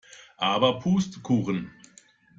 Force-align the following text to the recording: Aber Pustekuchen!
Aber 0.39 0.79
Pustekuchen! 0.79 1.69